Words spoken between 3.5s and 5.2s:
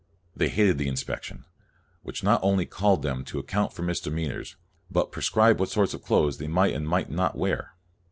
for misdemeanors, but